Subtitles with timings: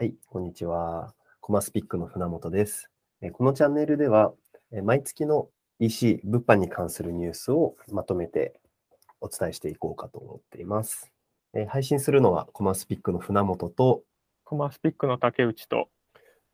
[0.00, 1.12] はい、こんにちは。
[1.42, 2.88] コマスピックの船本です。
[3.20, 4.32] えーこのチャンネルでは、
[4.72, 8.58] えー毎月の EC、物販に関するニュースをまとめて
[9.20, 11.12] お伝えしていこうかと思っています。
[11.52, 14.02] えー配信するのはコマスピックの船本と、
[14.42, 15.90] コマスピックの竹内と、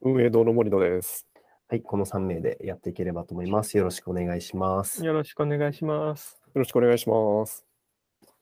[0.01, 1.25] 運営堂の森野です。
[1.69, 3.77] はい、この3名でやっていければと思います。
[3.77, 5.05] よろしくお願いします。
[5.05, 6.41] よろしくお願いします。
[6.47, 7.65] よろしくお願いします。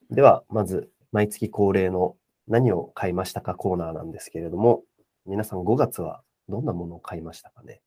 [0.10, 2.18] では、まず、毎月恒例の
[2.48, 4.84] 何を買いましたかコーナーなんですけれども、
[5.28, 7.81] 皆さん5月はどんなものを買いましたかね？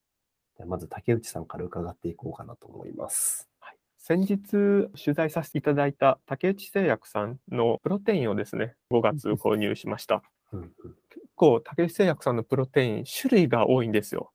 [0.66, 3.48] まず竹内さんから伺っていこうかなと思います。
[3.96, 10.22] 先日取材させていただいた竹内製薬さんのプロテインをですね、5月購入しました。
[10.52, 10.70] うんうん
[11.10, 14.32] 結構竹内製薬さんのプロテイン、種類が多いんですよ。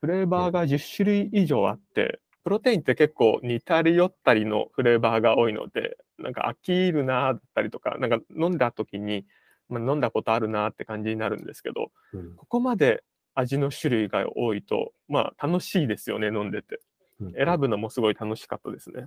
[0.00, 9.26] フレーバーが10種類以上あって、プロテインって結構似たり寄ったりのフレーバーが多いので、なんか飽きるなーだったりとか、なんか飲んだ時に、
[9.68, 13.02] まあ、飲んだことあるなーって感じになるんですけど、うんここまで
[13.34, 16.80] 味の種類が多いと、まあ楽しいですよね、飲んでて。
[17.20, 19.06] うん選ぶのもすごい楽しかったですね。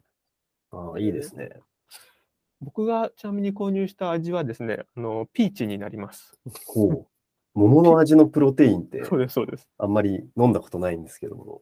[0.72, 1.50] ああ、いいですね。
[2.62, 6.34] 僕がちなみに購入した味はですね、あのピーチになります。
[6.66, 7.08] ほう。
[7.54, 9.68] 桃の味のプロテインってそうです、そうです。
[9.78, 11.62] あんまり飲んだことないんですけども、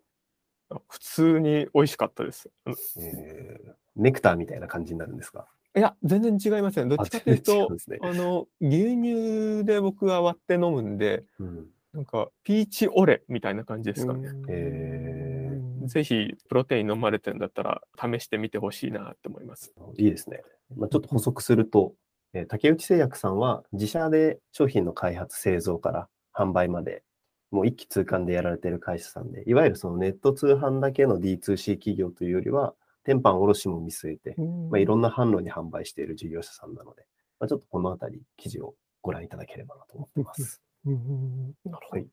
[0.69, 2.49] あ普通に美味しかったです。
[2.65, 5.47] うんえーネクターみたいな感じになるんですか？
[5.75, 6.89] いや、全然違いません。
[6.89, 7.99] どっちかというと全然違うんで、すね。
[8.01, 14.29] あの牛乳で僕は割って飲むんで、うんなんかピーチオレみたいな感じですかね。
[14.49, 19.73] えぜひプロテイン飲まれてるんだったら試してみてほしいなって思います。
[19.97, 20.41] いいですね。
[20.75, 21.93] まあ、ちょっと補足すると、
[22.33, 27.03] えー竹内製薬さんは自社で商品の開発、製造から販売まで、
[27.49, 32.73] もう一気通貫でやられている会社さんで、いわゆるそのネット通販だけの D2C 企業というよりは、
[33.05, 34.35] 店販卸も見据えて、
[34.69, 37.05] まあ、いろんな販路に販売している事業者さんなので、
[37.39, 40.61] まあ、ちょっとこのあたり、記事をご覧いただければなと思っています。
[40.85, 42.07] うんなるほどはい。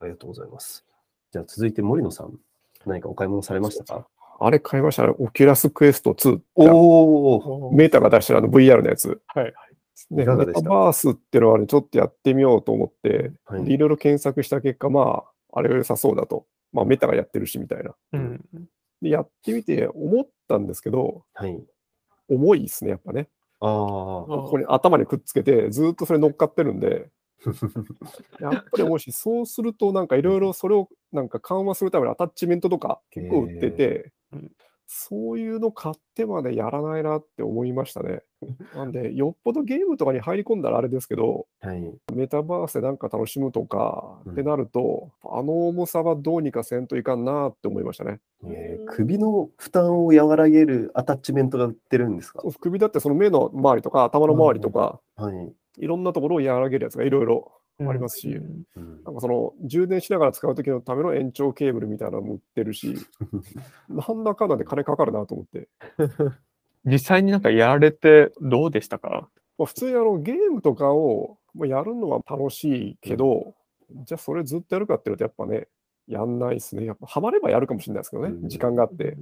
[0.00, 0.84] ありがとうございます。
[1.32, 2.38] じゃあ続いて森野さん、
[2.84, 4.06] 何かお買い物されましたか？
[4.40, 5.14] あれ買いましたね。
[5.18, 6.40] オキュラスクエスト2。
[6.56, 9.20] おおメタが出してるあの VR のやつ。
[9.26, 9.54] はい。
[10.10, 10.60] ね、いかがでした？
[10.60, 15.22] メタバースっていうのはね、ちょっとやってみようと思って、はいでいろいろ検索した結果、ま
[15.52, 16.46] あ、あれが良さそうだと。
[16.72, 17.94] まあ、メタがやってるし、みたいな。
[18.12, 18.44] うん。
[19.04, 21.62] で、やってみて思ったんですけど、はい。
[22.28, 23.28] 重いですね、やっぱね。
[23.60, 23.68] ああ。
[23.68, 27.10] ここに頭にくっつけて、ずっとそれ乗っかってるんで、
[28.40, 34.52] やっぱりもしそうすると、なんかいろいろそれをなんか緩和するためのアタッチメントとか結構売っててへーうん、
[34.86, 38.22] そういうの買ってまでやらないなって思いましたね。
[38.74, 41.94] なんで、よっぽどゲームとかに入り込んだらあれですけど、はい。
[42.14, 48.20] メタバースでなんか楽しむとかうんってなると、あの重さはどうにかせんといかんなって思いましたね。
[48.44, 52.42] えー首の負担を和らげるアタッチメントが売ってるんですか？
[52.60, 55.52] 首だってその目の周りとか頭の周りとか、はい。
[55.78, 62.94] いろんなところを和らげるやつがいろいろありますし、うんうんなんかその充電しながら使うときのための延長ケーブルみたいなのも売ってるし、
[63.88, 65.68] なんだかんだで金かかるなと思って。
[66.84, 69.28] 実際になんかやられてどうでしたか？
[69.58, 73.54] まあ、普通にあのゲームとかをまあやるのは楽しいけど、
[73.90, 75.68] じゃあそれずっとやるかっていうとやっぱね、
[76.06, 76.84] やんないですね。
[76.84, 79.16] やっぱハマればやるかもしれないですけどね、うん時間があって。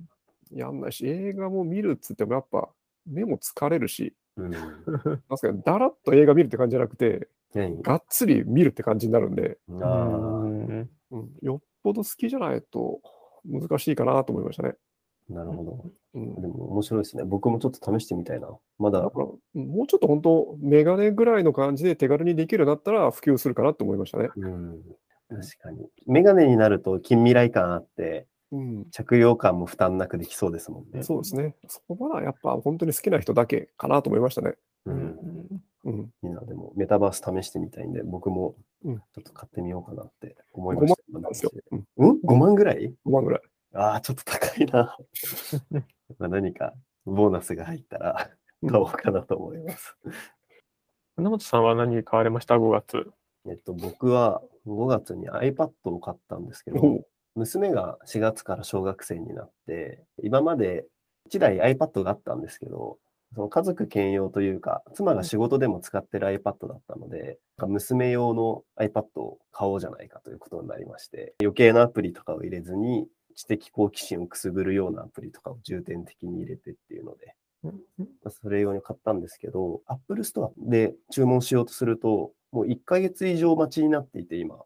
[0.50, 2.68] やんないし、映画も見るっつってもやっぱ
[3.06, 4.50] 目も疲れるし、うん。
[4.50, 4.62] なん
[5.36, 7.82] すかね、だらっと映画見るって感じじゃなくて、はい。
[7.82, 10.06] がっつり見るって感じになるんで、ああ。
[10.06, 13.00] うんうん、よっぽど好きじゃないと
[13.44, 14.74] 難しいかなと思いましたね。
[15.28, 15.84] なるほど。
[16.14, 17.24] うんでも面白いですね。
[17.24, 18.48] 僕もちょっと試してみたいな。
[18.78, 24.30] まだだから、うんもうちょっと本当、メガネぐらいの感じで手軽にできるようになったら普及するかなと思いましたね。
[24.36, 24.82] うん。
[25.28, 25.86] 確かに。
[26.06, 31.02] メガネになると近未来感あって、うん、着用感も負担なくできそうですもんね。
[31.02, 31.56] そうですね。
[31.66, 34.54] そこまだやっぱ本当に好きな人だけかなと思いましたね。
[34.84, 34.90] う。
[34.90, 36.00] うんんうん。
[36.22, 38.54] いいな、でも、メタバース試してみたいんで、僕も
[38.84, 41.18] うんちょっと買ってみようかなって思いました。
[41.18, 41.50] なんですよ。
[41.70, 43.40] うん、うん ?5 万ぐらい？5万ぐらい。
[43.74, 44.96] ああ、ちょっと高いな。
[46.18, 46.74] まあ何か
[47.06, 48.30] ボーナスが入ったら
[48.62, 49.96] うん買おうかなと思います。
[51.16, 53.10] 船本さんは何買われました ?5 月。
[53.46, 60.86] えっと、僕は5月に iPad を買ったんですけど、娘が4月から小学生になって、今まで
[61.30, 62.98] 1台 iPad があったんですけど、
[63.34, 77.34] その家族兼用というか、妻が仕事でも使ってる iPad だったので、娘用の iPad を買おうじゃないかということになりまして、余計なアプリとかを入れずに、知的好奇心をくすぐるようなアプリとかを重点的に入れてっていうので、
[78.28, 84.56] それ用に買ったんですけど、Apple Store で注文しようとすると、もう1ヶ月以上待ちになっていて、今。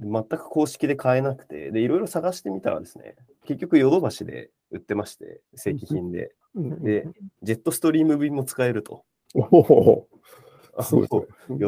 [0.00, 6.32] 全く公式で買えなくて、で、いろいろ探してみたらですね、結局ヨドバシで売ってまして、正規品で。
[6.54, 7.06] うんで、
[7.42, 9.04] ジェットストリーム便も使えると。
[9.34, 10.08] ヨ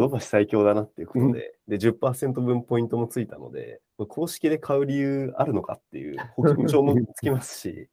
[0.00, 7.88] ドバシ最強だなっていうことで、で、10%分ポイントもついたので、公式で買う理由あるのかっていう 保険証もつきますし、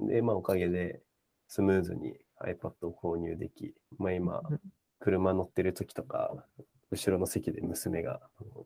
[0.00, 1.00] で、まあおかげで
[1.48, 4.60] スムーズに iPad を購入でき、まあ今うん、
[5.00, 6.44] 車乗ってる時とか、
[6.90, 8.20] 後ろの席で娘が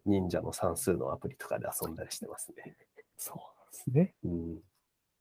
[0.04, 2.76] 忍者の算数のアプリとかで遊んだりしてますね。
[3.16, 3.36] そう
[3.72, 4.14] ですね。
[4.24, 4.58] うん、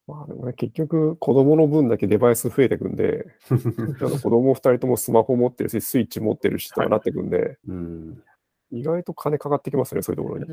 [0.07, 8.23] まあでもね、結局、子供の分だけデバイス増えてくんで、 子供2人ともスマホ持ってるし、スイッチ持ってるしとかなってくんで、うん、
[8.71, 10.45] 意外と金かかってきますね、そういうところに。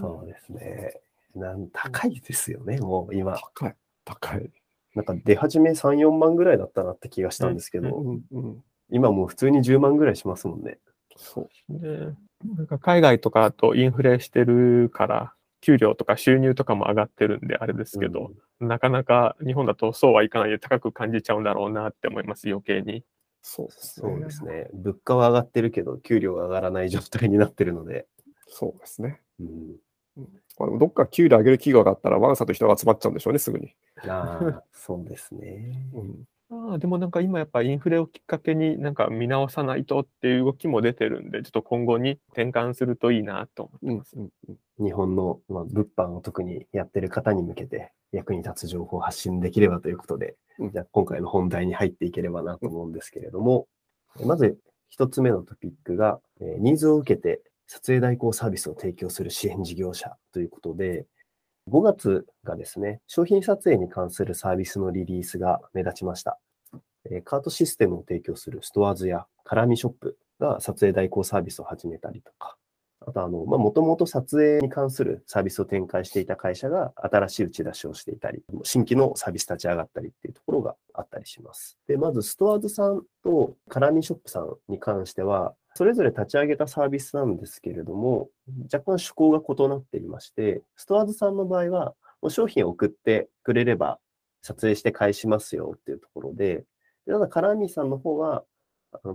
[0.00, 1.00] そうですね。
[1.34, 3.38] なん高いですよね、もう今。
[3.38, 3.76] 高い。
[4.04, 4.50] 高い。
[4.94, 8.64] なんか出始め3、4万ぐらいだったなって気がしたんですけど、うんうん。
[8.88, 10.78] 今もう普通に10万ぐらいしますもんね。
[11.16, 11.78] そう。
[11.80, 12.08] で、
[12.56, 23.04] なんか海外とかだとインフレしてるから、給料とか収入とかも上がってるんであれですけど、なかなか日本だとそうはいかないで高く感じちゃうんだろうなって思います、余計に。
[23.42, 24.68] そうですそうですね。
[24.74, 28.06] 物価は上がってるけど、給料が上がらない状態になってるので。
[28.48, 29.20] そうですね。
[29.40, 33.74] うん、どっか給料上げる企業があったら、ワンサと人が集まっちゃうんでしょうね、すぐに。
[34.08, 35.86] ああ、そうですね。
[35.94, 44.16] うん、ああでもなんか今やっぱインフレをきっかけになんか見直さないとっていう動きも出てるんで、ちょっと今後に転換するといいなと思ってうんます。
[44.16, 53.66] うんうん日本の、まあ、物販を特にやってる方に向けて役に立つ情報を発信できればということで、うんじゃあ今回の本題に入っていければなと思うんですけれども、
[54.24, 54.58] まず
[54.90, 61.06] 一つ目のトピックが、えーニーズを受けて撮影代行サービスを提供する支援事業者ということで、
[61.68, 66.38] 5月がですね、商品撮影に関するサービスのリリースが目立ちました。
[67.24, 72.56] カートシステムを提供するストアーズやカラミショップが撮影代行サービスを始めたりとか、
[73.06, 81.78] あとあの、まあ、もともと撮影に関するサービスを展開していた会社が新しい打ち出しをしていたり、新規のサービス立ち上がったりっていうところがあったりします。
[81.86, 88.28] で、まずストアーズさんとカラミショップさんに関しては、それぞれ立ち上げたサービスなんですけれども、
[88.72, 94.00] 若干趣向が異なっていまして、ストアーズさんの場合は、もう商品を送ってくれれば
[94.42, 96.64] 撮影して返しますよっていうところで、
[97.06, 98.42] ただカラミさんの方は、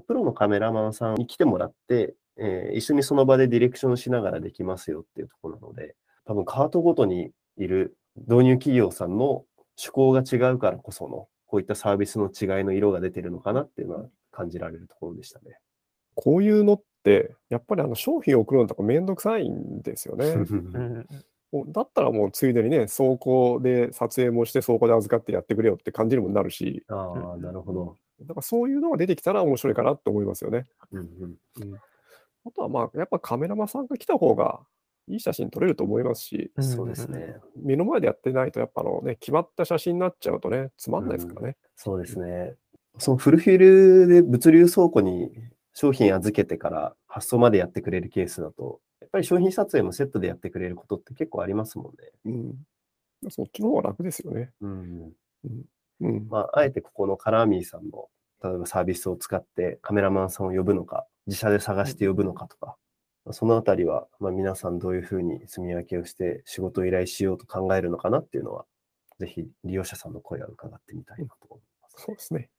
[0.08, 5.96] プロのカメラマンさんに来てもらって、えー一緒にその場でディレクションしながらできますよっていうところなので、
[6.26, 7.98] 多分カートごとにいる
[8.28, 9.46] 導入企業さんの
[9.78, 15.58] 趣向が違うからこその、こういったサービスの違いの色が出てるのかなっていうのは感じられるところでしたね。
[16.16, 20.34] こういうのって、やっぱりあの商品を送るのとかめんどくさいんですよね。
[21.68, 27.98] だったらもうついでにね、倉庫で撮影もして倉庫で預かってやってくれよって感じにもなるし、ああ、なるほど。
[28.22, 30.66] だからそういうのが出てきたら面白いかなって思いますよね。
[30.92, 31.82] うんうん
[32.46, 34.62] あとはまあ、やっぱカメラマンさんが来た方が
[35.08, 37.36] いい写真撮れると思いますし、うんそうですね。
[37.56, 41.58] 目の前でやってないとやっぱあのね、決まった写真になっちゃうとね、つまんないですからね。
[41.76, 42.56] そうですね。
[42.98, 45.32] そのフルフィルで物流倉庫に
[45.74, 52.12] 商品預けてから発送までやってくれるケースだと、やっぱり商品撮影もセットでやってくれることって結構ありますもんね。
[52.26, 53.30] うん。
[53.30, 54.52] そっちの方が楽ですよね。
[54.62, 55.12] うん。
[56.02, 56.28] うん。
[56.30, 58.10] まあ、あえてここのカラーミーさんの、
[58.44, 62.76] 例えばサービスを使ってカメラマンさんを呼ぶのか、自社で探して呼ぶのかとか、
[63.32, 68.66] そのあたりは、まあ、皆さんどういうふうに積み分けをして仕事を依頼しようと考えるのかなっていうのは、
[69.18, 72.04] ぜひ利用者さんの声を伺ってみたいなと思います。
[72.06, 72.50] そうですね。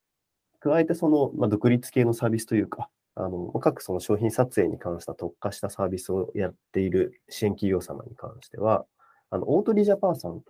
[0.60, 8.86] 加えてその、まあ、独立系のサービスというか、あの各その商品撮影に関した特化したサービスをやっている支援企業様に関しては、
[9.28, 10.40] あのオートリジャパーさん、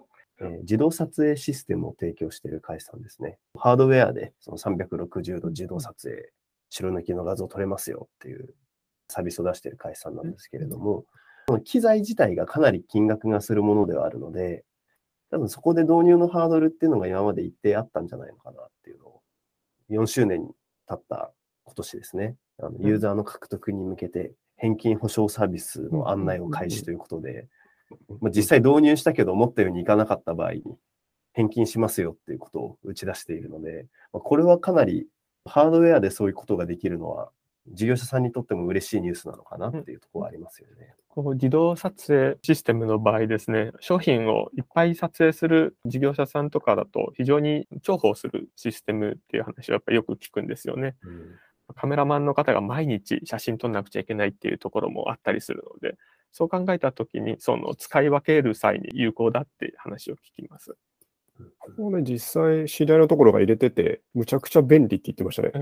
[0.41, 3.39] えー自動撮影システムを提供している会社さんですね。
[3.59, 6.31] ハードウェアでその360度自動撮影、
[6.73, 8.55] 白抜きの画像撮れますよっていう
[9.09, 11.05] サービスを出している会社さんなんですけれども、
[11.47, 14.65] この機材自体がかなり金額がするものではあるので、
[15.31, 19.23] 多分そこで導入のハードルっていうのが今まで一定あったんじゃないのかなっていうのを、
[19.91, 20.49] 4周年に
[20.89, 21.33] 経った
[21.65, 27.49] 今年ですね、あのユーザーの獲得に向けて返金保証サービスの案内を開始ということで、
[28.21, 30.63] まあ、実際導入したけど思ったようにいかなかった場合に
[31.35, 35.07] 返金しますよっていうことを打ち出しているので、まあ、これはかなり
[35.45, 37.31] ハードウェアでそういうことができるのは
[37.69, 40.95] 事業者さんにとっても嬉しいニュースなのかなっていうところはありますよね。
[41.09, 50.97] こう自動撮影システムの場合ですね、商品をいっぱい撮影する事業者さんとかだと非常に重宝するシステムっていう話をやっぱりよく聞くんですよね。
[51.03, 51.39] うん
[51.75, 55.97] カメラマンの方が毎日写真撮んなくちゃいけないっていうところもあったりするので、
[56.33, 60.77] そう考えたときに、その使い分ける際に有効だっていう話を聞きます。
[61.77, 65.53] これね、実際、知り合いのところが入れてて、むちゃくちゃ便利って言ってましたね。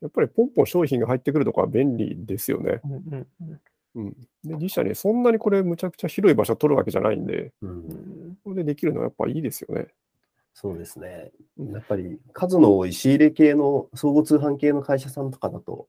[0.00, 2.80] やっぱりポンポン商品が入ってくるとこは便利ですよね。
[2.84, 3.60] うんうん
[3.94, 4.10] うん。
[4.44, 7.78] で、実際ね、そんなにこれむちゃくちゃ広い場所取るわけじゃないんで、ううん
[8.32, 9.88] んこれでできるのはやっぱいいですよね。
[10.52, 11.32] そうですね。
[11.58, 15.88] うんやっぱり数の多い仕入れ系の総合通販系の会社さんとかだと、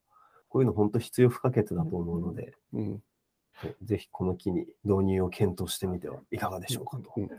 [0.50, 3.04] こういうの本当必要不可欠だと思うので、うん。
[3.82, 7.12] ぜひこの機に導入を検討してみてはいかがでしょうかと。
[7.18, 7.30] うん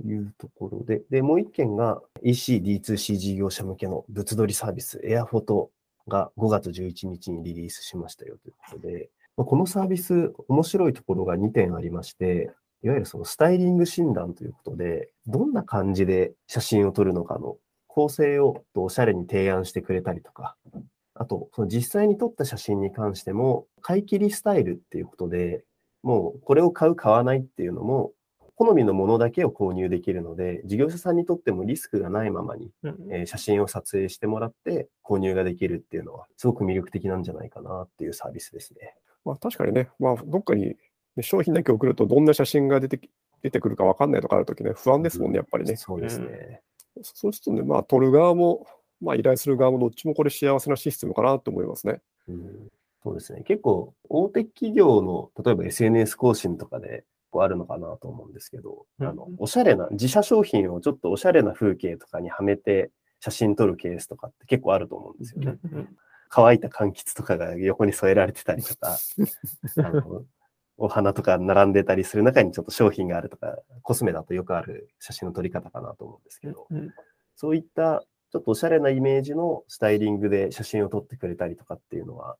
[0.00, 5.70] というところで、で、もう一件が ECD2C 事業者向けの物撮りサービス、エアフォト
[6.08, 12.50] が5月11日にリリースしましたよということで、このサービス、面白いところが2点ありまして、
[12.82, 17.56] いわゆるそのスタイリング診断ということで、どんな感じで写真を撮るのかの
[17.86, 20.56] 構成をおしゃれに提案してくれたりとか、
[21.14, 25.64] あと、その実際に撮った写真に関しても、買い切りスタイルっていうことで、
[26.02, 28.12] もうこれを買う、買わないっていうのも、
[28.54, 32.70] 好みのものだけを購入できるので、事業者さんにとってもリスクがないままに、
[33.10, 38.94] えー写真を撮影してもらって購入ができるっていうのは、すごく魅力的なんじゃないかなっていうサービスですね。
[39.24, 40.76] まあ確かにね、まあどっかに、
[41.16, 43.10] ね、商品だけ送るとどんな写真が出てき
[43.42, 45.76] 出てくるかわかんないとかあるときね、不安ですもんね、やっぱりね。
[45.76, 46.62] そうですね。
[47.02, 48.66] そうするとね、まあ撮る側も、
[49.00, 52.00] まあ依頼する側もどっちもこれ幸せなシステムかなと思いますね。
[52.28, 52.68] うん
[53.04, 53.42] そうですね。
[53.42, 65.58] 結構、大手企業の、例えば SNS 更新とかで、こうあるのかなと思うんですけど、うんあの、おしゃれな、自社商品をちょっとおしゃれな風景とかにはめて写真撮るケースとかって結構あると思うんですよね。
[66.28, 68.96] 乾いた柑橘とかが横に添えられてたりとか、
[69.84, 70.24] あの
[70.76, 76.68] お花とか並んでたりする中にちょっと商品があるとか、コスメだとよくある写真の撮り方かなと思うんですけど、
[77.36, 82.36] そういったちょっとおしゃれなイメージのスタイリングで写真を撮ってくれたりとかっていうのは、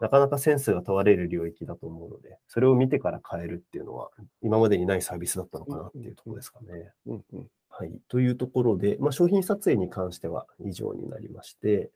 [0.00, 4.10] なかなかセンスが問われる領域だと思うので、それを見てから変えるっていうのは、
[4.42, 6.92] 今までにないサービスだったのかなっていうところですかね。
[7.06, 7.46] うんうん
[7.78, 7.92] はい。
[8.08, 11.90] というところで、まあ、商品撮影に関しては以上になりまして、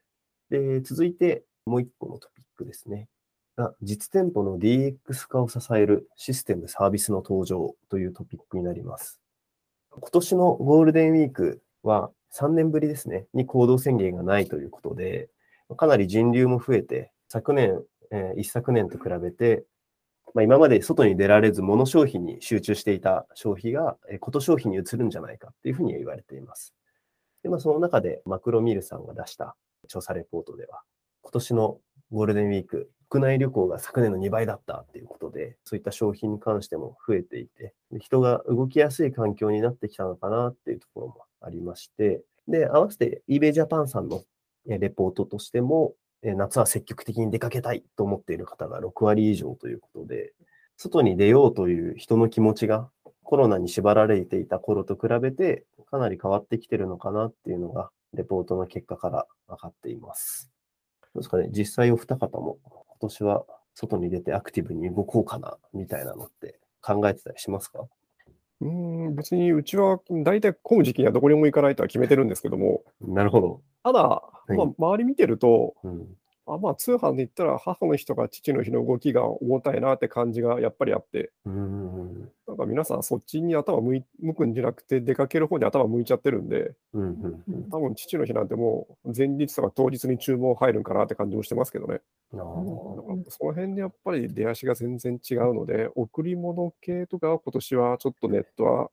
[0.50, 3.08] で、続いてもう一個のトピックですね。
[3.56, 9.20] が、実店舗の DX 化を支えるシステムサービスの登場というトピックになります。
[9.90, 15.30] 今年のゴールデンウィークは3年ぶりですね、に行動宣言がないということで、
[15.76, 19.64] かなり人流も増えて、昨年、えー一昨年と比べて、
[20.34, 26.74] まあ、今まで外に出られず物消費に集中していた消費が、えーこと消費に移るんじゃないかっていうふうに言われています。
[27.44, 29.56] で、まあ、その中でマクロミルさんが出した
[29.88, 30.82] 調査レポートでは、
[31.22, 31.78] 今年の
[32.10, 44.24] ゴールデンウィーク、国内旅行が昨年の2倍だったっていうことで、そういった消費に関しても増えていて、人が動きやすい環境になってきたのかなっていうところもありまして、で、合わせて eBay Japan さんの
[44.66, 50.32] レポートとしても、夏は積極的に出かけたいと思っている方が6割以上ということで、
[50.76, 52.90] 外に出ようという人の気持ちが
[53.22, 60.50] コロナに縛られていた頃と比べてかなり変わってきてるのかなっていうのがレポートの結果から分かっています。
[61.14, 67.84] どうですかね、実際お二方も今年は外に出てアクティブに動こうかなみたいなのって考えてたりしますか？
[68.60, 73.62] うーん、別にうちは大体混む時期にはどこにも行かないとは決めてるんですけども、なるほど。
[73.82, 76.06] ただ、いまあ、周り見てると、うん、
[76.46, 82.28] あまあ、通販で言ったら母の日とか父の日の動きが重たいなって感じがやっぱりあって、うーん。
[82.48, 92.00] なんか皆さんそっちに頭向い向くんじゃなくて出かける方に頭向いちゃってるんで、うんうんうん多分父の日なんてもう前日とか当日に注文入るんかなって感じもしてますけどね。
[92.32, 98.90] あーだからその辺でやっぱり出足が全然違うので、贈り物系とかは今年はちょっとネットは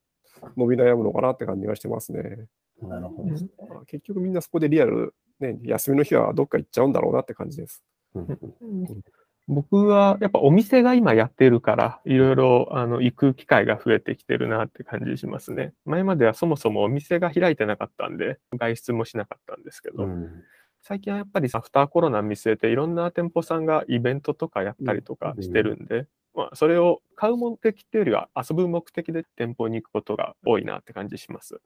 [0.56, 2.46] 伸び悩むのかなって感じがしてますね。
[2.82, 3.48] なるほどね。
[3.70, 7.84] まあ結局みんなそこでリアル、ね、休みの日はどっか行っちゃうんだろうなって感じです。
[8.16, 9.02] うんうん
[9.50, 15.74] 僕はやっぱお店が今やってるから、いろいろあの行く機会が増えてきてるなって感じしますね。
[15.86, 20.44] 前まではそもそもお店が開いてなかったんで、外出もしなかったんですけど、うん
[20.84, 31.60] 最近はやっぱりアフターコロナ見据えていろんな店舗さんがイベントとかやったりとかしてるんで、まあ、それを買う目的っていうよりは遊ぶ目的で店舗に行くことが多いなって感じします。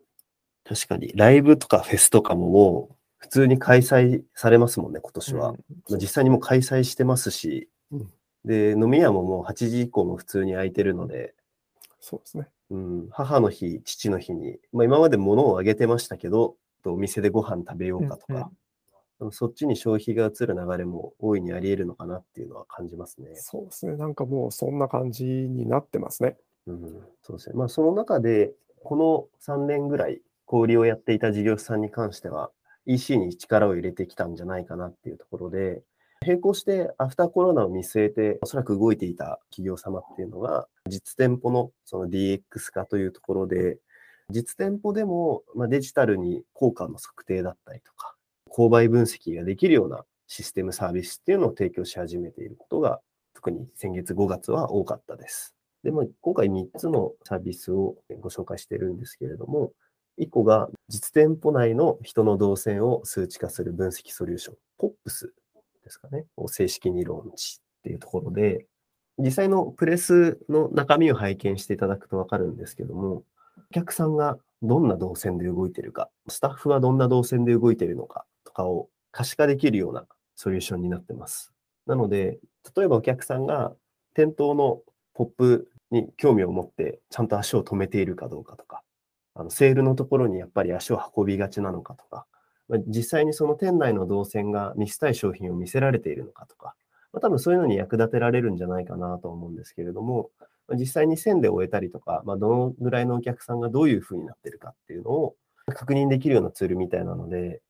[0.63, 5.49] 確かに、ライブとかフェスとかももう普通に開催されますもんね、今年は。
[5.49, 5.55] うん
[5.89, 8.09] まあ実際にもう開催してますし、うん
[8.45, 11.35] で、飲み屋ももう8時以降も普通に空いてるので、
[11.99, 12.47] そうですね。
[12.71, 18.49] うん、母の日、父の日に、まあ、今まで物をあげてましたけど、お店でご飯食べようかとか、うんうん
[19.29, 23.35] そっちに消費が移る流れも大いにあり得るのかなっていうのは感じますね。
[23.35, 23.95] そうですね。
[23.95, 26.37] なんかもうそんな感じになってますね。
[26.65, 26.81] うん、
[27.21, 27.55] そうですね。
[27.55, 28.51] まあ、その中で、
[28.83, 32.51] この3年ぐらい、小売りをやっていた事業者さんに関しては、
[32.85, 35.81] EC に力を入れてきたんじゃないかなっていうところで、
[36.27, 42.41] 並行してアフターコロナを見据えて、おそらく動いていた企業様っていうのが、実店舗のその DX
[42.73, 43.77] 化というところで、
[44.29, 48.17] 実店舗でも、ま、デジタルに効果の測定だったりとか、
[48.49, 52.99] 購買分析ができるようなシステムサービスっていうのを提供し始めていることが、
[53.33, 55.55] 特に先月5月は多かったです。
[55.83, 59.71] で、まあ、今回3つのサービスをご紹介してるんですけれども、
[60.21, 65.29] 1個が実店舗内の人の動線を数値化する分析ソリューション、POPS
[65.83, 68.67] ですかね、を正式にローンチっていうところで、
[69.17, 73.23] 実際のプレスの中身を拝見していただくとわかるんですけども、
[73.71, 81.51] お客さんがどんな動線で動いてるか、スタッフはどんな動線で動いてるのかとかを可視化できるようなソリューションになってます。
[81.87, 82.39] なので、
[82.75, 83.73] 例えばお客さんが
[84.13, 84.81] 店頭の
[85.13, 88.83] ポップに興味を持ってちゃんと足を止めているかどうかとか、
[89.33, 92.25] あのセールのところにやっぱり足を運びがちなのかとか、
[92.67, 96.75] まあ実際にその店内の動線が見せたい商品を見せられているのかとか、
[97.13, 100.29] まあ、多分そういうのに役立てられるんじゃないかなと思うんですけれども、
[100.67, 105.35] まあ実際に線で終えたりとか、まあ、どのぐらいのお客さんがどういうふうになってるかっていうのを
[105.67, 107.61] 確認できるようなツールみたいなので、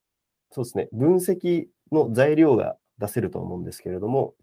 [0.51, 4.34] そうですね、分析の材料が出せると思うんですけれども、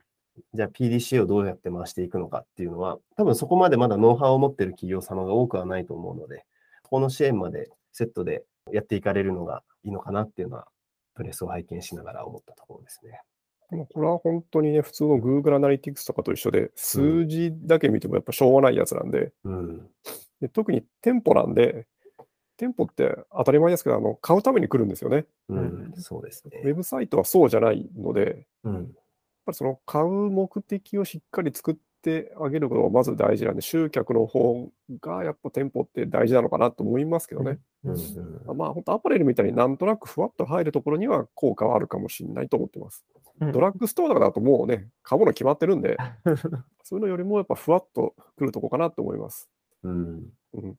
[0.54, 6.44] じゃあ PDCA をどうやって回していくのかっていうのは、多分そこまでまだノウハウを持ってる企業様が多くはないと思うので、
[6.90, 10.66] この支援までセットでやっていかれるのがいいのかなっていうのは、
[11.14, 13.20] プレスを拝見しながら思ったところですね。
[13.92, 19.90] これは本当にね、普通の Google Analytics とかと一緒で、数字だけ見てもやっぱしょうがないやつなんで、うん。
[20.40, 21.86] で特に店舗なんで、
[22.56, 25.26] 店舗って当たり前ですけど、あの買うために来るんですよね。
[25.48, 26.72] うん、そうですウェね。
[26.72, 28.86] ブサイトはそうじゃないので、やっうん。
[29.44, 37.58] ぱりその買う目的をしっかり作ってあげることがまず大事なんで、集客の方がやっぱ店舗って大事なのかなと思いますけどね。
[37.84, 43.04] うんうんまあ本当アパレルみたいになんとなくふわっと入るところには効果はあるかもしれないと思ってます。
[43.40, 45.96] うんドラッグストアとかだともうね、買うもの決まってるんで、
[46.82, 49.48] そういうのよりもやっぱふわっと来るとこかなと思います。
[49.84, 50.76] うんうん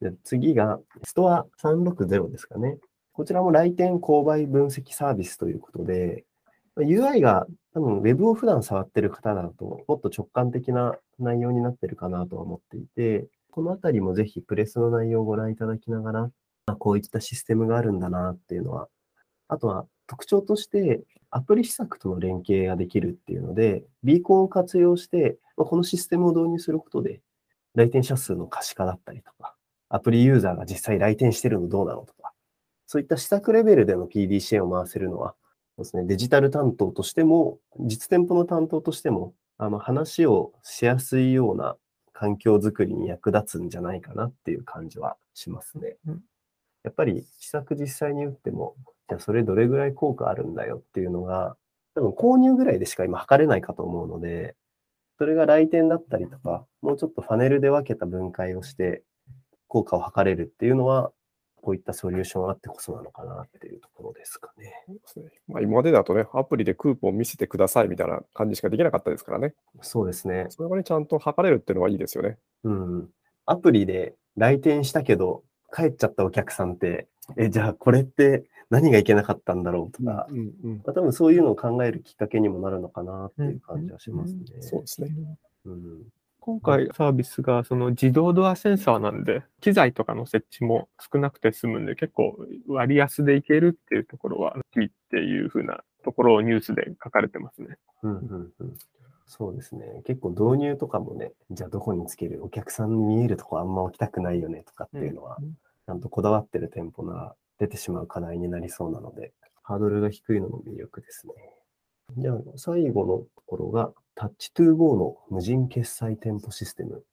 [0.00, 2.78] で次が、ストア360ですかね。
[3.12, 6.35] こちらも来店購買分析サービスということで、まあ
[6.76, 16.30] UI が多分 Web を普段触ってる方だと、もっと直感的な内容になってるかなとは思っていて、このあたりもぜひプレスの内容をご覧いただきながら、
[16.66, 18.88] あこういったシステムがあるんだなっていうのは、
[19.48, 27.20] あとは特徴として、アプリ施策との連携ができるっていうので、ビーコンを活用して、まこのシステムを導入することで、
[27.74, 29.54] 来店者数の可視化だったりとか、
[29.88, 32.32] アプリユーザーが実際来店してるのどうなのとか、
[32.86, 35.34] そういった施策レベルでの PD 支援を回せるのは、
[35.78, 41.76] そうですね、デジタル担当としても、実店舗の担当としても、あの話をしやすいような
[42.12, 45.96] 環境づくりに役立つんじゃないかなっていう感じはしますね。
[46.06, 46.20] うん
[46.86, 48.76] やっぱり施策実際に打っても、
[49.08, 51.56] じゃあそれどれぐらい効果あるんだよっていうのが、
[51.96, 54.54] 多分購入ぐらいでしか今測れないかと思うので、
[55.18, 59.02] それが来店だったりとか、もうちょっとファネルで分けた分解をして、
[59.66, 61.10] 効果を測れるっていうのは、
[61.66, 64.84] こういったソリューションあってこそなのかなっていうところですかね。
[65.48, 69.52] まあ、今までだとね、アプリでクーポン見せてくださいみたいな感じしかできなかったですからね。
[69.80, 70.46] そうですね。
[70.50, 72.38] それがね、ちゃんと測れるっていうのはいいですよね。
[72.62, 73.08] うん。
[73.46, 75.42] アプリで来店したけど、
[75.74, 84.44] 帰っちゃったお客さんって、え、じゃあこれって何がいけなかったんだろうとか、うんうんまあ、多分そういうのを考えるきっかけにもなるのかなっていう感じはしますね。
[84.60, 85.10] そうですね。
[85.64, 86.02] うん。
[86.46, 97.78] 今回サービスがその自動ドアセンサーなんで、機材とかの設置も少なくて済むんで、結構割安でいけるっていうところは、いいっていうふうなところをニュースで書かれてますね。
[98.02, 98.74] うんうんうん。
[99.26, 100.02] そうですね。
[100.06, 105.56] 結構導入とかもね、じゃあどこにつけるお客さんに見えるとこあんま置きたくないよねとかっていうのは、うん
[105.86, 109.32] ちゃんとこだわってる店舗なら出てしまう課題になりそうなので、
[109.62, 111.34] ハードルが低いのも魅力ですね。
[112.18, 117.04] じゃあ最後のところが、タッチトゥーゴーの無人決済店舗システム。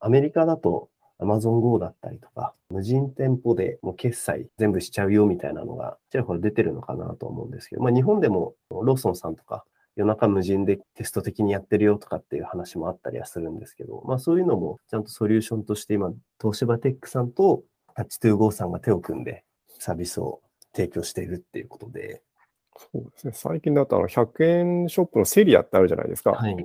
[0.00, 17.62] アメリカだと Amazon Go だったりとか、無人店舗でもう決済全部しちゃうよみたいなのが、ちらほら出てるのかなと思うんですけど、まあ日本でもローソンさんとか夜中無人でテスト的にやってるよとかっていう話もあったりはするんですけど、まあそういうのもちゃんとソリューションとして今、東芝テックさんと
[17.94, 19.44] タッチトゥーゴーさんが手を組んで
[19.78, 20.40] サービスを
[20.74, 22.20] 提供しているっていうことで、
[22.78, 23.32] そうですね。
[23.34, 26.32] 最近だとあの100円ショップのセリアってあるじゃないですか。
[26.32, 26.56] はい。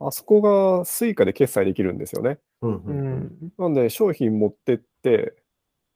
[0.00, 2.38] あそこがスイカで決済できるんですよね。
[2.62, 3.52] うんううんうんん。
[3.58, 5.34] なんで商品持ってって、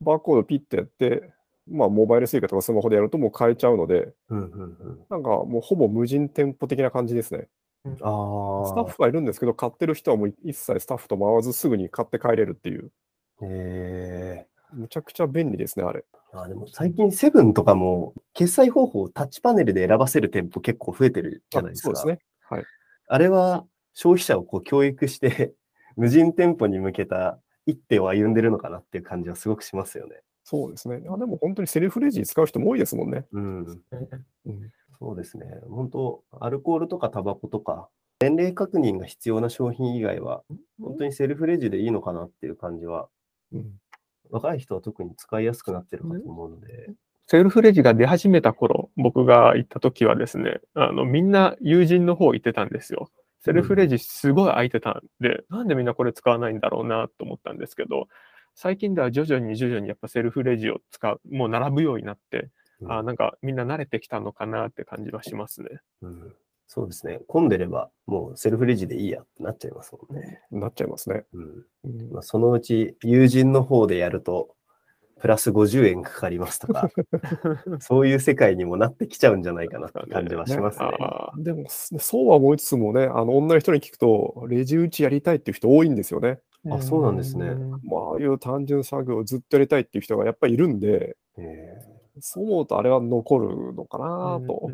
[0.00, 1.32] バーコードピッてやって、
[1.70, 7.48] まあモバイルスイカとかスマホでやるともう買えちゃうので、うんうんうんなんかもうほぼ無人店舗的な感じですね。
[7.86, 8.66] ああ。
[8.66, 12.92] スタッフがいるんですけど、買ってる人はもう一切スタッフと回らずすぐに買って帰れるっていう、
[13.42, 16.04] へえむちゃくちゃ便利ですね、あれ。
[16.36, 21.90] あでも最近セブンとかも決済方法をタッチパネルで選ばせる店舗結構増えてるじゃないですか。
[21.90, 22.24] あそうですね。
[22.50, 22.64] はい。
[23.06, 25.54] あれは消費者をこう教育して、
[25.96, 30.20] 無人店舗に向けた一手を歩んでるのかなっていう感じはすごくしますよね。
[30.42, 30.96] そうですね。
[31.08, 33.26] あでも本当にセルフレジ使う人も多いですもんね。
[33.30, 33.58] うん。
[33.60, 33.78] うん、
[34.98, 35.46] そうですね。
[35.68, 37.88] 本当アルコールとかタバコとか、
[38.20, 40.42] 年齢確認が必要な商品以外は、
[40.80, 43.08] 本当にセルフレジでいいのかなっていう感じは
[43.52, 43.78] うん
[44.30, 46.90] 若い人は特に使いやすくなってるかと思うので、
[47.26, 53.10] セルフレジが出始めた頃、僕が行った時はですね、あの、みんな友人の方行ってたんですよ。
[53.40, 58.08] セルフレジすごい空いてたんで、なんでみんなこれ使わないんだろうなと思ったんですけど、
[58.54, 65.80] 最近では徐々に徐々にやっぱセルフレジを使う、もう並ぶようになって、うんあなんかみんな慣れてきたのかなって感じはしますね。
[66.02, 66.34] うん
[66.66, 67.20] そうですね。
[67.28, 70.40] 混んでれば、もうセルフレジでいいやってなっちゃいますもんね。
[70.50, 71.24] なっちゃいますね。
[71.32, 71.42] うん
[71.84, 74.54] うんまあ、そのうち友人の方でやると、
[75.20, 76.90] プラス50円かかりますとか、
[77.80, 80.86] そういう世界にもなってきちゃうんじゃないかなって感じはしますね。
[81.00, 86.40] あーでも、すそうは思いつつもね、あの、女の人に聞くと、レジ打ちやりたいっていう人多いんですよね。
[86.70, 91.78] あそうなんですねうんまあ、ああいう単純作業をずっとやりたいっていう人がやっぱりいるんで、え
[92.20, 94.70] そう思うとあれは残るのかなと。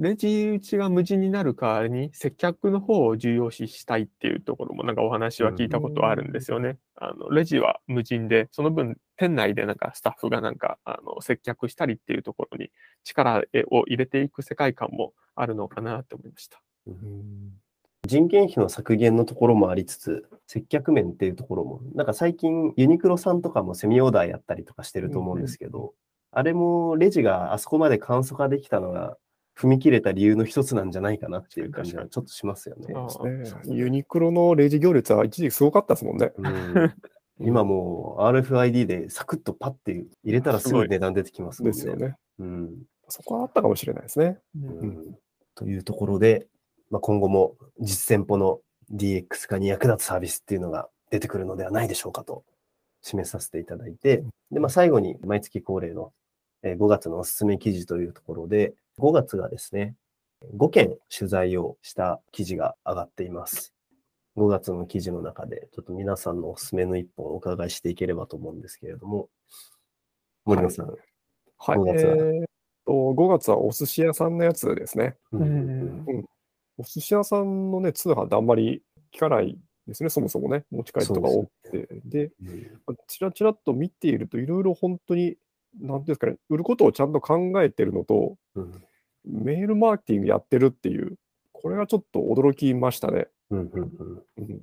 [0.00, 4.96] レジ打ちが無人になる代わりに接客の方を重要視したいっていうところもなん。
[4.96, 6.32] かお話は聞いたことはあるん。
[6.32, 6.78] ですよね。
[6.96, 9.76] あのレジは無人で、その分店内でなん。
[9.76, 10.56] かスタッフがなん。
[10.56, 12.70] かあの接客したりっていうところに
[13.04, 16.60] 力を入れていく世界観もあるのかなと思いました。
[18.06, 25.94] 人件費の削減のところもありつつ、接客面っていうところも、なんか最近ユニクロさんとかもセミオーダーやったりとかしてると思うんですけど、
[26.30, 29.16] あれもレジがあそこまで簡素化できたのが、
[29.56, 32.92] 踏み切れた理由の一つなんじゃないかなっていう感じはちょっとしますよね。
[33.66, 36.32] ユニクロのレジ行列は一時期すごかったですもんね。
[36.36, 36.94] うん
[37.40, 41.76] 今もう RFID でサクッとパッて入れたらすぐ値段出てきますもんね。
[41.76, 42.16] ですよね。
[42.38, 42.70] うん
[43.08, 44.38] そこはあったかもしれないですね。
[44.56, 45.18] うん
[45.56, 46.48] というところで、
[46.90, 48.60] まあ、今後も実店舗の
[48.92, 52.44] DX 化に役立つサービスっていうのが出てくるのではないでしょうかと
[53.02, 56.12] 示させていただいて、で、まあ、最後に毎月恒例の
[56.64, 59.94] えー5月のおすすめ記事というところで、5月がですね、
[60.56, 63.74] 5件取材をした記事が上がっています。
[64.36, 69.28] 5月の記事の中で、ちょっと皆さんのおすすめの一本をお伺いしていければと思うんですけれども、
[70.44, 70.86] 森野さん。
[70.86, 71.78] はい。
[71.78, 72.16] 5月は？
[72.16, 72.44] えー
[72.86, 75.16] と5月はお寿司屋さんのやつですね。
[75.32, 76.24] ううん
[76.78, 78.82] お寿司屋さんのね、通販ってあんまり
[79.14, 79.56] 聞かない
[79.86, 81.88] ですね、そもそもね、持ち帰りとか多くて。
[82.04, 82.32] で
[83.06, 85.36] ちらちらっと見ていると、いろいろ本当に、
[85.80, 88.84] なんていうんですかね、売ることをちゃんと考えてるのと、うん
[89.26, 91.16] メールマーケティングやってるっていう、
[91.50, 93.28] これがちょっと驚きましたね。
[93.48, 94.60] うんうんうんうん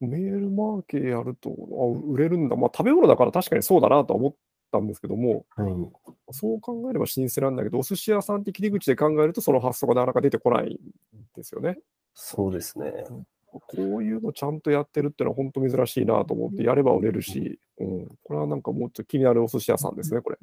[0.00, 2.56] メールマーケやると、あ売れるんだ。
[2.56, 4.34] まあ、食べ物だから確かにそうだなとは思っ
[4.72, 5.72] たんですけども、はい
[6.34, 10.78] そう考えれば新鮮なんだけど、お寿司屋さんって切り口で考えると、その発想がなかなか出てこないん
[11.36, 11.78] ですよね。
[12.14, 12.90] そうですね。
[13.52, 20.38] こういうのちゃんとやってるってのは本当珍しいなと思って、やれば売れるし、うん、これはなんかもうちょっと気になるお寿司屋さんですね、これ。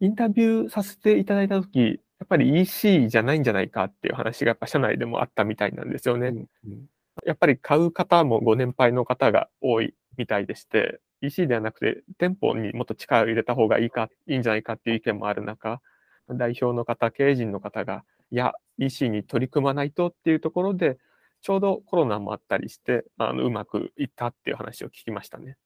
[0.00, 6.28] インタビューさせていただいたとき、やっぱり EC じゃないんじゃないかっていう話がやっぱ社内でもあったみたいなんですよね。
[6.28, 6.86] うんうん
[7.24, 15.80] やっぱり買う方もご年配の方が多いみたいでして、EC ではなくて店舗にもっと力を入れた方がいいか、いいんじゃないかっていう意見もある中、
[16.30, 20.98] 代表の方、経営陣の方が、いや、EC に取り組まないとっていうところで、
[21.40, 25.56] ちょうどコロナもあったりして、あのうまくいったっていう話を聞きましたね。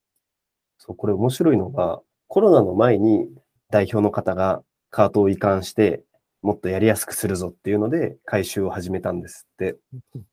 [0.79, 3.29] そう、これ面白いのが、コロナの前に
[3.71, 6.03] 代表の方がカートを移管して、
[6.43, 9.77] もっとやりやすくするぞっていうので、回収を始めたんですって。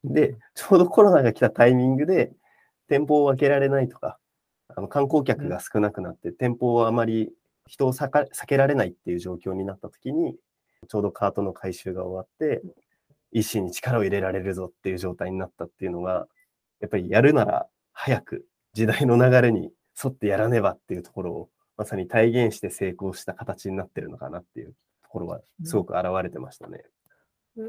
[0.04, 2.32] で、ちょうどコロナが来たタイミングで、
[2.88, 4.18] 店舗を開けられないとか、
[4.76, 7.32] あの観光客が少なくなって、店舗をあまり
[7.68, 10.36] 人を避けられないっていう状況になった時に、
[10.88, 12.62] ちょうどカートの回収が終わって、
[13.32, 16.28] EC に力を入れられるぞっていう状態になったっていうのが、
[16.80, 26.84] やっぱりやるなら早く時代の流れに沿ってやらねばっていうところをまさに体現して成功した形になってるのかなっていうところはすごく現れてましたね。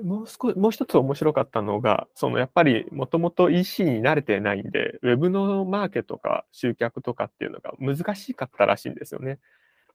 [0.02, 9.38] もう少、もう一つ面白かったのが、そのやっぱりもともと EC に慣れてないんで、ウェブのマーケとか集客とかっていうのが難しかったらしいんですよね。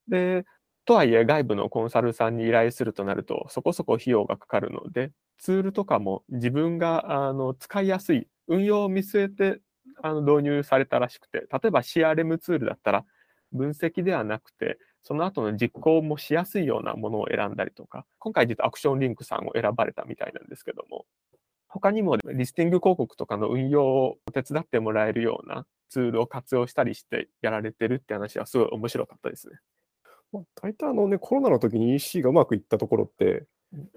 [0.08, 0.46] で、
[0.86, 9.62] とはいえ外部のコンサルさんに依頼するとなると、そこそこ費用がかかるので、ツールとかも自分があの使いやすい、運用を見据えて
[10.04, 13.06] あの導入されたらしくて、例えば CRM ツールだったら、
[13.52, 21.06] 分析ではなくて、その後の実行もしやすいようなものを選んだりとか、今回実はアクションリンクさんを選ばれたみたいなんですけども、
[21.68, 29.60] 他にもリスティング広告とかの運用を手伝ってもらえるようなツールを活用したりしてやられてるって話はすごい面白かったですね。
[30.32, 33.46] まあ、大体あのね、コロナの時に EC がうまくいったところって、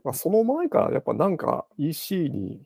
[0.05, 2.61] まあ、その前からやっぱなんか EC に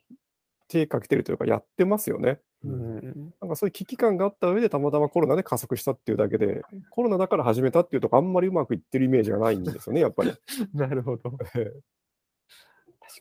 [0.67, 2.39] 手かけてるというかやってますよね。
[2.63, 10.33] うんなんかそういう危機感があった上でたまたまコロナで加速したっていうだけで、コロナだから始めたっていうとこあんまりうまくいってるイメージがないんですよね、やっぱり。
[10.73, 11.31] なるほど。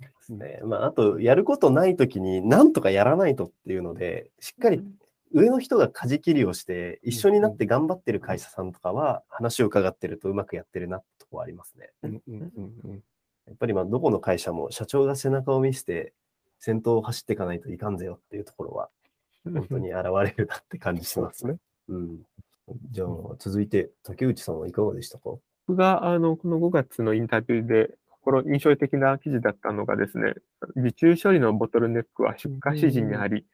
[0.01, 0.61] ですね。
[0.65, 4.83] まあ、あと、やることないときに、なんとかやらないとっていうので、しっかり
[5.33, 11.91] 上の人が舵切りをして、一緒になって頑張ってる会社さんとかは、話を伺ってるとうまくやってるなってとこはありますね。
[12.03, 13.03] うんうんうんうん
[13.45, 16.15] やっぱりまあどこの会社も社長が背中を見せて、
[16.61, 18.89] 先頭を走っていかないといかんぜよっていうところは、
[19.45, 21.33] 本当に 現れるなって感じしま。
[21.33, 21.57] すね。
[21.89, 22.23] うん。
[22.91, 25.31] じゃあ、続いて、竹内さんはいかがでしたか？
[25.67, 30.35] 僕があのこの5月のインタビューで心印象的な記事だったのがですね、
[30.77, 33.47] 受注処理のボトルネックは出荷指示にあり、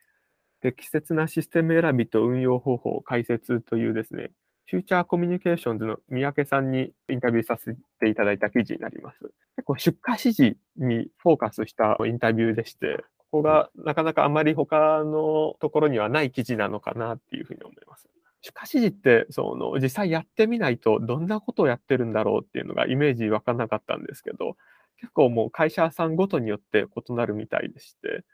[0.60, 4.30] 適切なシステム選びと運用方法を解説というですね、
[4.66, 9.20] フューチャーコミュニケーションズの三宅さんにインタビューさせていただいた記事になります。
[9.56, 18.08] 結構出荷指示にフォーカスしたインタビューでして、ここがなかなかあまり他のところにはない記事なのかなっていうふうに思います。
[18.40, 24.56] 出荷指示ってその実際やってみないとどんなことをやってるんだろうっていうのがイメージわかなかったんですけど
[25.00, 28.24] 結構もう会社さんごとによって異なるみたいでして、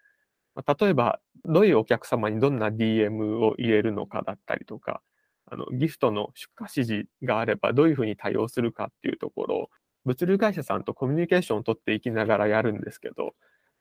[0.79, 5.03] 例えばどういうお客様にどんな DM を入れるのかだったりとか
[5.47, 9.71] あのギフトの出荷指示があればどういうふうに対応するかっていうところ
[10.05, 13.33] 物流会社さんとコミュニケーションを取っていきながらやるんですけどやっ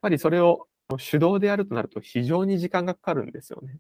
[0.02, 0.68] ぱりそれを
[0.98, 3.80] 手動でやるとなると非常に時間がかかるんですよね。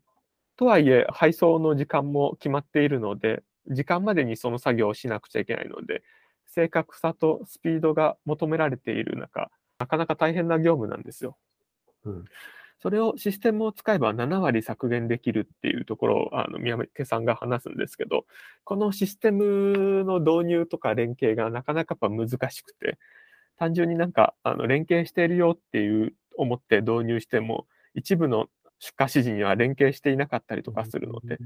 [0.55, 6.03] とはいえ、配送の時間も決まっているので、時間までにその作業をしなくちゃいけないので、
[6.47, 11.37] 正確さとスピードが求められている中、なかなか大変な業務なんですよ。
[12.05, 12.25] うん
[12.83, 18.25] それをシステムを使えば7割削減できるっていうところをあの宮家さんが話すんですけど、
[18.65, 22.97] このシステムの導入とか連携がなかなかやっぱ難しくて、
[23.57, 28.47] 単純になんかあの連携しているよっていう思って導入しても、一部の
[28.79, 31.37] 出荷指示には連携していなかったりとかするので、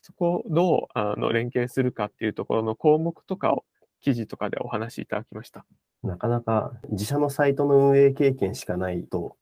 [0.00, 3.64] そこをどうあの連携するかっていうところの項目とかを
[4.00, 5.66] 記事とかでお話しいただきました。
[6.02, 9.36] なかなか自社のサイトの運営経験しかないと、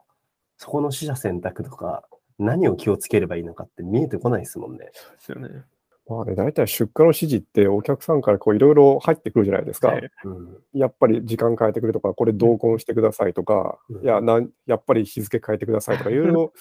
[0.57, 4.87] そこの取捨選択とか、何を気をつければいいのかって見えてこないですもんね。
[4.87, 5.64] ですよね。
[6.09, 9.92] まあね、大体出荷の指示ってお客さんからこういろいろ入ってくるじゃないですか。
[9.92, 10.57] えうん。
[10.73, 16.53] やっぱり時間変えてくれとか、これ同梱してくださいとか、うんいやなん、やっぱり日付変えてくださいとか、いろいろ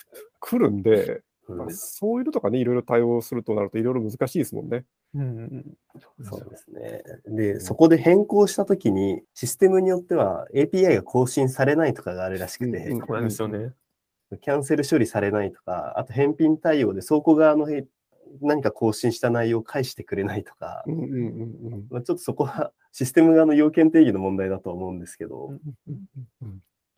[0.41, 4.83] 来るんで、うんまあそういうのとかね、いろいろ対応するとなると、いろいろ難しいですもんね。
[5.15, 5.77] うんうん
[6.23, 7.03] そうですね。
[7.27, 13.71] で、そこで変更したときに、システムによっては API が更新されないとかがあるらしくて、うんそうなんですよね。
[14.41, 17.85] キャンセル処理されないとか、あと返品対応で倉庫側のへ
[18.41, 21.87] 何か更新した内容を返してくれないとか、うんうんうんうん。
[21.89, 25.53] まあ、ちょっとそこはシステム側の要件定義の問題だと思うんですけど、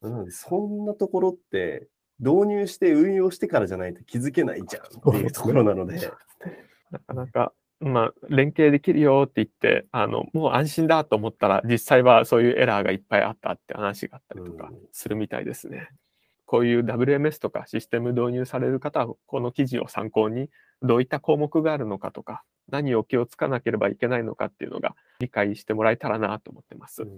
[0.02, 1.88] なのでそんなところって
[2.20, 6.12] 導入して運用してからじゃないと気づけないじゃんっていうところなので、
[6.92, 14.80] なかなか、まあ、連携できるよって言って、あの、もう安心だと思ったら、実際はそういうエラーがいっぱいあったって話があったりとかうん。
[14.92, 15.90] するみたいですね。
[16.46, 20.50] こういう WMS とかシステム導入される方は、この記事を参考に、
[20.82, 27.04] どういった項目があるのかとか、何を気をつかなければいけないのかっていうのが理解してもらえたらなと思ってます。
[27.04, 27.10] うん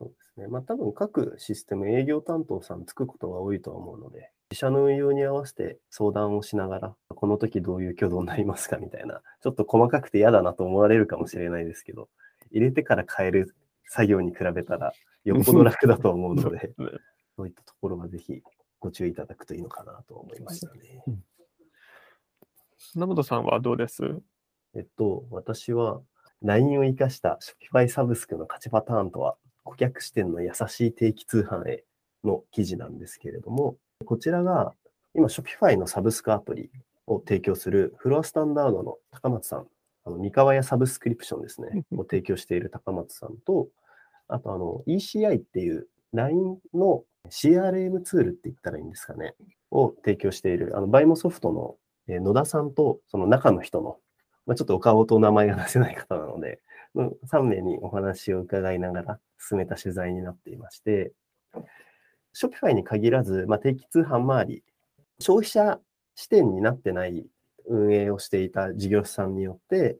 [0.00, 0.48] そうですね。
[0.48, 12.08] まあ多分各システム営業担当さんつくことが多いとは思うので、自社の運用に合わせて相談をしながら、この時どういう挙動になりますかみたいな、ちょっと細かくて嫌だなと思われるかもしれないですけど、
[12.50, 13.54] 入れてから変える
[13.84, 16.98] 作業に比べたらよっぽど楽だと思うので、 ね
[17.36, 18.42] そういったところはぜひ
[18.78, 21.04] ご注意いただくといいのかなと思いましたね。
[22.82, 24.02] 砂本さんはどうです？
[24.74, 26.00] えっと、私は
[26.42, 27.38] LINE を活かした
[27.72, 31.84] Shopify サブスクの勝ちパターンとは、顧客視点の優しい定期通販へ
[32.24, 34.72] の記事なんですけれども、こちらが
[35.14, 36.70] 今 Shopify のサブスクアプリ
[37.06, 39.66] を提供するフロアスタンダードの高松さん、
[40.06, 43.68] あの三河屋サブスクリプションですね、を提供している高松さんと、
[44.26, 49.34] あとあの ECI っていう LINE の CRM ツールって言ったらいいんですかね、
[49.70, 51.76] を提供している、あのバイモソフトの
[52.08, 53.98] え野田さんとその中の人の
[54.50, 56.60] まあ、ちょっとお顔とお名前が 出せない方なので、
[56.94, 61.12] うん3名にお話を伺いながら進めた取材になっていまして、
[62.34, 64.64] Shopify に限らず、まあ、定期通販周り、
[65.20, 65.80] 消費者
[66.16, 67.26] 視点になってない
[67.66, 69.98] 運営をしていた事業者さんによって、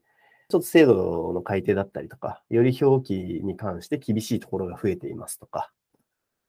[0.48, 5.70] ちょっと制度の改定だったりとか、より表記に関して厳しいところが増えていますとか、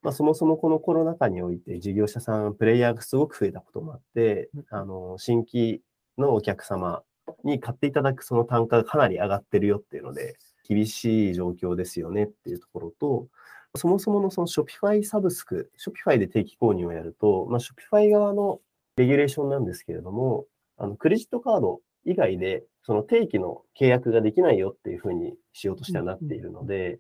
[0.01, 5.81] まあ、そもそもこのコロナ禍において事業者さん、プレイヤーがすごく増えたこともあって、あの新規
[6.17, 7.03] のお客様
[7.43, 10.37] に買っていただくその単価がかなり上がってるよっていうので、
[10.67, 13.27] 厳しい状況ですよねっていうところと、
[13.75, 18.59] そもそものその Shopify サブスク、Shopify で定期購入をやると、まあ、Shopify 側の
[18.97, 20.45] レギュレーションなんですけれども、
[20.77, 26.99] あのクレジットカード以外でその定期の契約ができないよっていうふうにしようとしてはなっているので、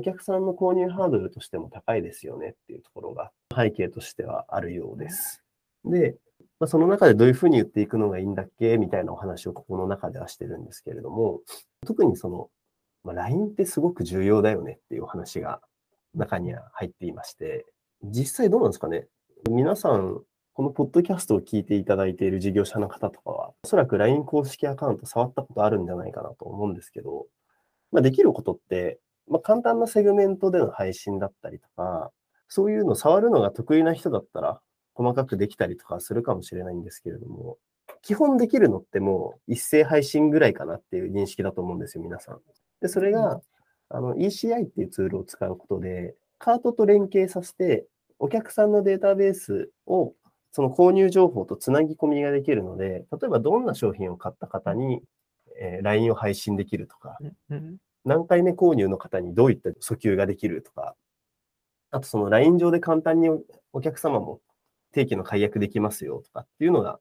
[0.00, 5.42] お客さんの購入ハードルとしても高いですよねっていうところが背景としてはあるようです。
[5.84, 6.16] で、
[6.58, 11.40] まあ、その中でどういうふうに言っていくのがいいんだっけみたいなお話をここの中ではしてるんですけれども、
[11.86, 12.48] 特にその、
[13.04, 15.60] まあ、LINE ってすごく重要だよねっていうお話が
[16.14, 17.66] 中には入っていまして、
[18.02, 19.06] 実際どうなんですかね？
[19.50, 20.22] 皆さん、
[20.54, 27.26] このポッドキャストを聞いていただいている事業者の方とかは、おそらく LINE 公式アカウント触ったことあるんじゃないかなと思うんですけど、
[27.92, 28.98] まあ、できることって、
[29.30, 32.10] まあ、簡単なセグメントでの配信だったりとか、
[32.48, 34.60] そういうの触るのが得意な人だったら、
[34.94, 37.56] 細かくできたりとかするかもしれないんですけれども、
[38.02, 42.40] 基本できるのってもう一斉配信ぐらいかなっていう認識だと思うんですよ、皆さん。
[42.80, 43.40] で、それが、
[43.88, 47.86] あの ECI っていうツールを使うことで、カートと連携させて、
[48.18, 50.14] お客さんのデータベースを
[50.52, 55.02] その購入情報とつなぎ込みができるので、例えばどんな商品を買った方に、
[55.60, 57.18] えー LINE を配信できるとか、
[57.50, 60.94] うん何回目購入の方にどういった訴求ができるとか、
[61.90, 63.28] あとその LINE 上で簡単に
[63.72, 64.40] お客様も
[64.92, 67.00] 定期の解約できますよとかっていうのが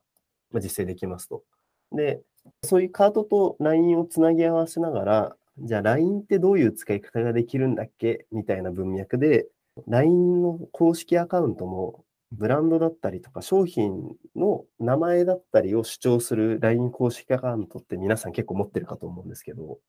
[0.55, 1.43] 実践できますと。
[1.91, 2.21] で、
[2.63, 9.47] そういうカートと LINE をつなぎ合わせながら、じゃあ LINE ってどういう使い方ができるんだっけみたいな文脈で、
[9.88, 19.79] LINE の公式アカウントもブランドだったりとか商品の名前だったりを主張する LINE 公式アカウントって皆さん結構持ってるかと思うんですけど、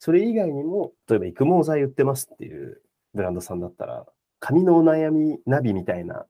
[0.00, 2.82] それ以外にも、例えば育毛剤売ってますっていう
[3.14, 4.04] ブランドさんだったら、
[4.40, 6.26] 紙のお悩みナビみたいな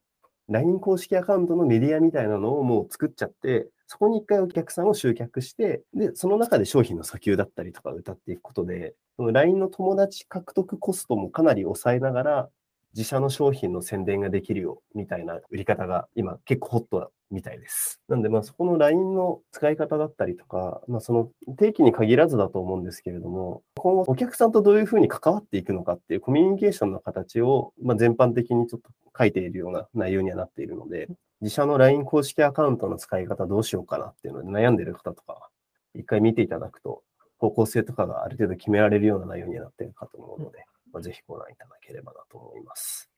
[0.51, 12.49] LINE 公式アカウントのメディアみたいなのをもう作っちゃって、そこに一回お客さんを集客して、で、その中で商品の訴求だったりとか歌っていくことで、の LINE の友達獲得コストもかなり抑えながら、
[12.95, 18.01] 自社の商品の宣伝ができるよ、みたいな売り方が今結構ホットだみたいです。
[18.09, 31.07] なんで、まあそこの LINE の使い方だったりとか、まあその定期に限らずだと思うんですけれども、今後お客さんとどういうふうに関わっていくのかっていうコミュニケーションの形を、まあ、全般的にちょっと書いているような内容にはなっているので、
[31.41, 35.47] 自社の LINE 公式アカウントの使い方どうしようかなっていうので悩んでる方とかは、
[35.95, 37.01] 一回見ていただくと、
[37.37, 43.05] 方向性とかがある程度決められるような内容になっているかと思うので、まあ、ぜひご覧いただければなと思います。
[43.05, 43.11] はい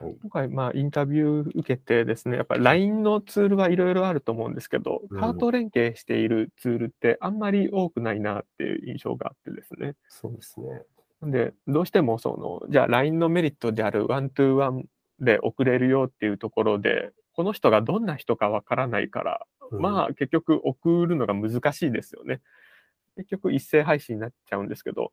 [0.00, 9.94] 今回、まあ、インタビュー受けてですね、やっぱり LINE のツールはいろいろあると思うんですけど、うんカート連携しているツールってあんまり多くないなっていう印象があってですね。
[10.08, 10.82] そうですね。
[11.22, 14.84] で、どうしてもその、じゃあ LINE のメリットであるワントゥーワン
[15.18, 22.40] で送れるよっていうところで、この人がどんな人かわからないから、うんまあ結局送るのが難しいですよね。
[23.16, 25.10] 結局一斉配信になっちゃうんですけど、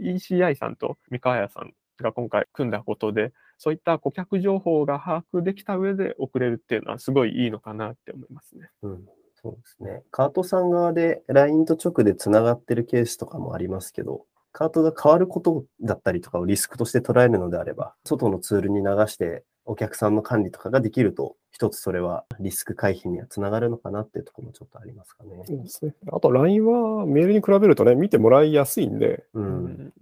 [0.00, 8.70] ECI さんと三河屋さんが今回組んだことで、そういった顧客情報が把握できた上で送れるっていうのはすごいいいのかなって思いますね。
[8.82, 9.04] うん、
[9.42, 10.02] そうですね。
[10.10, 25.42] カートさん側で LINE と直でつながってるケースとかもありますけど、カートが変わることだったりとかをリスクとして捉えるのであれば、外のツールに流してお客さんの管理とかができると、一つそれはリスク回避にはつながるのかなっていうところもちょっとありますかね。
[25.44, 25.94] そうですね。
[26.10, 29.40] あと LINE はメールに比べるとね、見てもらいやすいんで、う。
[29.40, 29.92] うん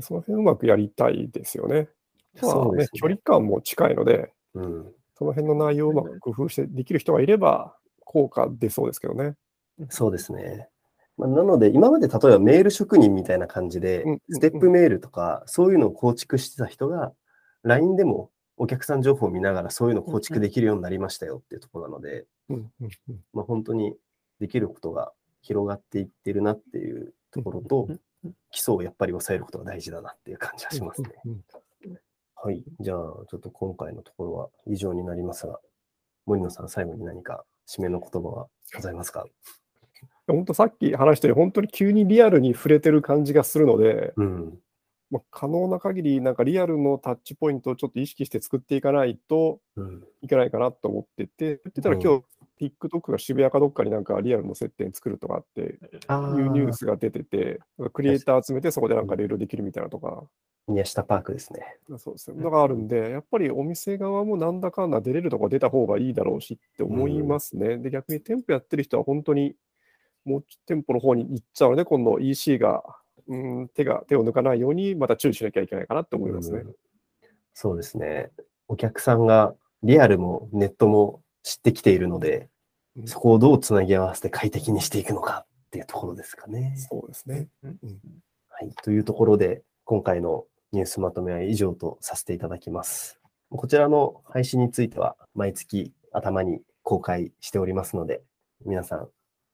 [0.00, 1.88] その辺うまくやりたいですよね。
[2.40, 4.92] まあそうですね距離感も近いので、うん。
[5.18, 9.34] その辺の内容をうまく工夫してできる人がいれば、効果出そうですけどね。
[9.90, 10.68] そうですね。
[11.18, 17.12] まあ、なので、今まで例えばメール職人みたいな感じでステップメールとか、そういうのを構築してた人が、
[17.64, 18.30] LINE でも
[18.60, 22.26] お客さん情報を見ながらそういうのを構築できるようになりましたよっていうところなので、
[23.32, 23.96] まあ、本当に
[24.38, 27.88] できることが広がっていってるなっていうところと
[28.22, 31.08] うん、基礎をやっぱり抑えることが大事だなっていう感じがしますね。
[32.34, 32.62] はい。
[32.80, 35.58] じゃあ、ちょっと今回のところは以上になりますが、
[36.26, 39.26] 森野さん、最後に何か締めの言葉はございますか？
[40.26, 44.58] 本当さっき話したように、本当に急にリアルに触れてる感じがするので、うん。
[45.10, 50.04] まあ、可能な限り、なんかリアルのタッチポイントをちょっと意識して作っていかないとうん。
[50.22, 52.22] いけないかなと思ってて、って言ったらうん今
[52.58, 57.60] 日、TikTok が渋谷かどっかになんかリアルの接点作るとかってあいうニュースが出てて、
[57.92, 60.24] クリエイター集めてそこでなんかいろいろできるみたいなとか、
[60.68, 61.76] 宮下パークですね。
[61.98, 62.40] そうですね。
[62.42, 67.78] のがあるんで、やっぱりお店側もなんだかんだ出れるとこ出た方がいいだろうしって思いますね。
[67.78, 69.56] で、逆に店舗やってる人は本当に
[70.24, 72.82] もう店舗の方に行っちゃうので、今度 EC が、
[73.30, 76.58] うん、手が、手を抜かないようにまた注意しなきゃいけないかなって思いますね。
[76.58, 76.74] うん
[77.52, 78.30] そうですね。
[78.68, 82.48] お客さんがリアルもネットも知ってきているので、
[82.96, 86.74] うんそこをどうつなぎ合わせて快適にしていくのかっていうところですかね。
[86.76, 87.48] そうですね。
[88.48, 88.72] はい。
[88.82, 93.20] というところで、今回のニュースまとめは以上とさせていただきます。
[93.50, 98.22] こちらの配信については、毎月頭に公開しておりますので、
[98.64, 99.08] 皆さん、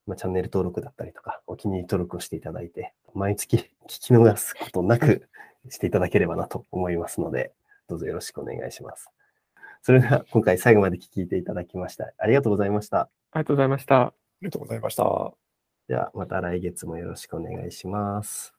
[0.07, 5.29] まあ、チャンネル登録だったりとか、お気に入り登録をしていただいて、毎月 聞き逃すことなく
[5.69, 7.53] していただければなと思いますので、
[7.89, 9.11] どうぞよろしくお願いします。
[9.83, 12.13] それでは、今回最後まで聞いていただきました。
[12.19, 13.01] ありがとうございました。
[13.01, 14.03] ありがとうございました。
[14.03, 15.33] ありがとうございました。
[15.89, 18.55] では、また来月もよろしくお願いします。